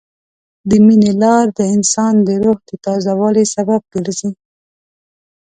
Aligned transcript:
د 0.69 0.71
مینې 0.85 1.11
لار 1.21 1.45
د 1.57 1.59
انسان 1.75 2.13
د 2.27 2.29
روح 2.43 2.59
د 2.69 2.71
تازه 2.85 3.11
والي 3.19 3.45
سبب 3.55 3.81
ګرځي. 3.93 4.29